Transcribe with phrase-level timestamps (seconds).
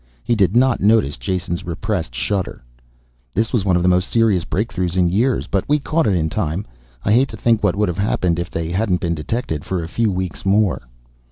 [0.23, 2.63] He did not notice Jason's repressed shudder.
[3.35, 6.27] "This was one of the most serious breakthroughs in years, but we caught it in
[6.27, 6.65] time.
[7.05, 9.87] I hate to think what would have happened if they hadn't been detected for a
[9.87, 10.87] few weeks more."